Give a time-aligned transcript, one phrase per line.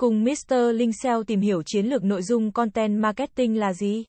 [0.00, 0.54] Cùng Mr.
[0.74, 4.04] Linh SEO tìm hiểu chiến lược nội dung content marketing là gì?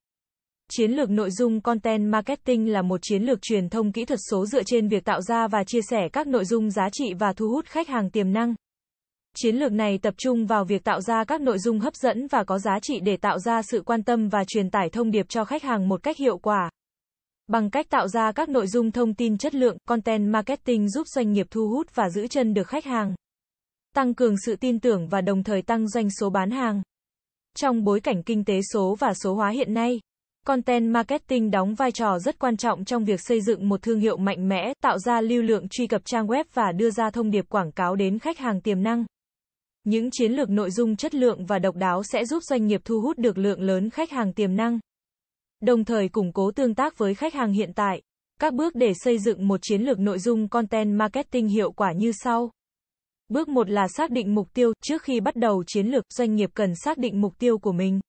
[0.72, 4.46] Chiến lược nội dung content marketing là một chiến lược truyền thông kỹ thuật số
[4.46, 7.50] dựa trên việc tạo ra và chia sẻ các nội dung giá trị và thu
[7.50, 8.56] hút khách hàng tiềm năng.
[9.36, 12.44] Chiến lược này tập trung vào việc tạo ra các nội dung hấp dẫn và
[12.44, 15.46] có giá trị để tạo ra sự quan tâm và truyền tải thông điệp cho
[15.46, 16.70] khách hàng một cách hiệu quả.
[17.48, 21.32] Bằng cách tạo ra các nội dung thông tin chất lượng, content marketing giúp doanh
[21.32, 23.16] nghiệp thu hút và giữ chân được khách hàng
[23.96, 26.82] tăng cường sự tin tưởng và đồng thời tăng doanh số bán hàng.
[27.58, 30.00] Trong bối cảnh kinh tế số và số hóa hiện nay,
[30.46, 34.18] content marketing đóng vai trò rất quan trọng trong việc xây dựng một thương hiệu
[34.18, 37.46] mạnh mẽ, tạo ra lưu lượng truy cập trang web và đưa ra thông điệp
[37.50, 39.06] quảng cáo đến khách hàng tiềm năng.
[39.84, 43.02] Những chiến lược nội dung chất lượng và độc đáo sẽ giúp doanh nghiệp thu
[43.02, 44.80] hút được lượng lớn khách hàng tiềm năng,
[45.62, 48.02] đồng thời củng cố tương tác với khách hàng hiện tại.
[48.40, 52.12] Các bước để xây dựng một chiến lược nội dung content marketing hiệu quả như
[52.12, 52.52] sau.
[53.30, 56.50] Bước 1 là xác định mục tiêu, trước khi bắt đầu chiến lược, doanh nghiệp
[56.54, 58.00] cần xác định mục tiêu của mình.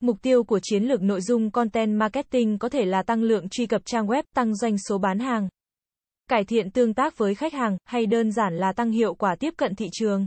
[0.00, 3.66] Mục tiêu của chiến lược nội dung content marketing có thể là tăng lượng truy
[3.66, 5.48] cập trang web, tăng doanh số bán hàng,
[6.28, 9.54] cải thiện tương tác với khách hàng, hay đơn giản là tăng hiệu quả tiếp
[9.56, 10.26] cận thị trường.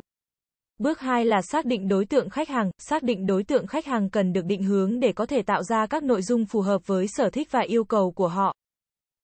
[0.78, 4.10] Bước 2 là xác định đối tượng khách hàng, xác định đối tượng khách hàng
[4.10, 7.08] cần được định hướng để có thể tạo ra các nội dung phù hợp với
[7.08, 8.56] sở thích và yêu cầu của họ.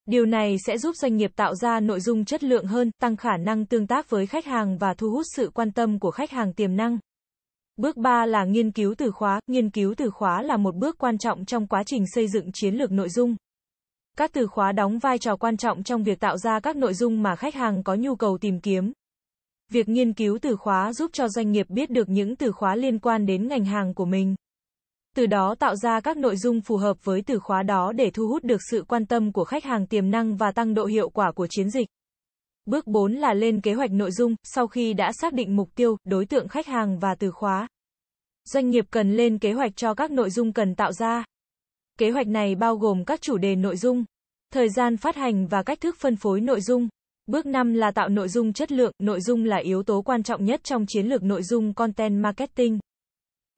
[0.08, 3.38] Điều này sẽ giúp doanh nghiệp tạo ra nội dung chất lượng hơn, tăng khả
[3.38, 6.53] năng tương tác với khách hàng và thu hút sự quan tâm của khách hàng
[6.53, 6.97] tiềm năng.
[7.77, 9.39] Bước 3 là nghiên cứu từ khóa.
[9.47, 12.75] Nghiên cứu từ khóa là một bước quan trọng trong quá trình xây dựng chiến
[12.75, 13.35] lược nội dung.
[14.17, 17.23] Các từ khóa đóng vai trò quan trọng trong việc tạo ra các nội dung
[17.23, 18.91] mà khách hàng có nhu cầu tìm kiếm.
[19.72, 23.00] Việc nghiên cứu từ khóa giúp cho doanh nghiệp biết được những từ khóa liên
[23.00, 24.35] quan đến ngành hàng của mình
[25.18, 28.28] từ đó tạo ra các nội dung phù hợp với từ khóa đó để thu
[28.28, 31.32] hút được sự quan tâm của khách hàng tiềm năng và tăng độ hiệu quả
[31.32, 31.88] của chiến dịch.
[32.66, 35.98] Bước 4 là lên kế hoạch nội dung, sau khi đã xác định mục tiêu,
[36.04, 37.68] đối tượng khách hàng và từ khóa.
[38.46, 41.25] Doanh nghiệp cần lên kế hoạch cho các nội dung cần tạo ra.
[42.00, 44.06] Kế hoạch này bao gồm các chủ đề nội dung,
[44.53, 46.88] thời gian phát hành và cách thức phân phối nội dung.
[47.28, 50.46] Bước 5 là tạo nội dung chất lượng, nội dung là yếu tố quan trọng
[50.46, 52.80] nhất trong chiến lược nội dung content marketing.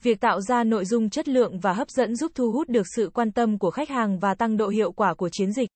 [0.04, 3.10] Việc tạo ra nội dung chất lượng và hấp dẫn giúp thu hút được sự
[3.14, 5.70] quan tâm của khách hàng và tăng độ hiệu quả của chiến dịch.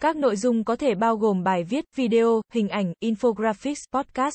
[0.00, 4.34] Các nội dung có thể bao gồm bài viết, video, hình ảnh, infographics, podcast.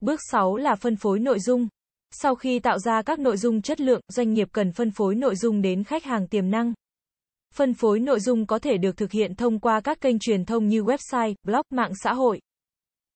[0.00, 1.68] Bước 6 là phân phối nội dung.
[2.10, 5.36] Sau khi tạo ra các nội dung chất lượng, doanh nghiệp cần phân phối nội
[5.36, 6.72] dung đến khách hàng tiềm năng.
[7.54, 10.68] Phân phối nội dung có thể được thực hiện thông qua các kênh truyền thông
[10.68, 12.40] như website, blog, mạng xã hội,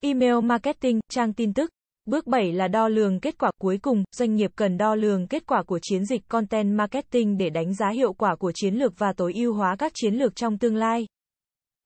[0.00, 1.70] email marketing, trang tin tức.
[2.06, 3.50] Bước 7 là đo lường kết quả.
[3.58, 7.50] Cuối cùng, doanh nghiệp cần đo lường kết quả của chiến dịch content marketing để
[7.50, 10.58] đánh giá hiệu quả của chiến lược và tối ưu hóa các chiến lược trong
[10.58, 11.06] tương lai.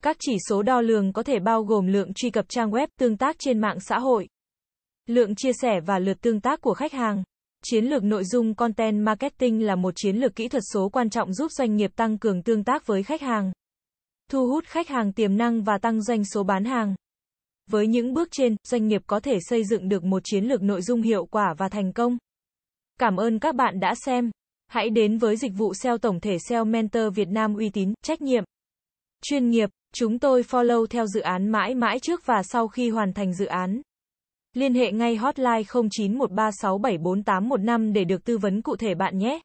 [0.03, 3.17] Các chỉ số đo lường có thể bao gồm lượng truy cập trang web, tương
[3.17, 4.27] tác trên mạng xã hội,
[5.07, 7.23] lượng chia sẻ và lượt tương tác của khách hàng.
[7.63, 11.33] Chiến lược nội dung content marketing là một chiến lược kỹ thuật số quan trọng
[11.33, 13.51] giúp doanh nghiệp tăng cường tương tác với khách hàng,
[14.31, 16.95] thu hút khách hàng tiềm năng và tăng doanh số bán hàng.
[17.67, 20.81] Với những bước trên, doanh nghiệp có thể xây dựng được một chiến lược nội
[20.81, 22.17] dung hiệu quả và thành công.
[22.99, 24.31] Cảm ơn các bạn đã xem.
[24.67, 28.21] Hãy đến với dịch vụ SEO tổng thể SEO Mentor Việt Nam uy tín, trách
[28.21, 28.43] nhiệm,
[29.21, 29.69] chuyên nghiệp.
[29.93, 33.45] Chúng tôi follow theo dự án mãi mãi trước và sau khi hoàn thành dự
[33.45, 33.81] án.
[34.53, 39.39] Liên hệ ngay hotline 0913674815 để được tư vấn cụ thể bạn nhé.